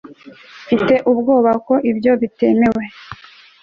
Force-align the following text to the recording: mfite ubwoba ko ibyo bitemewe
mfite 0.63 0.93
ubwoba 1.11 1.51
ko 1.65 1.73
ibyo 1.91 2.11
bitemewe 2.21 2.83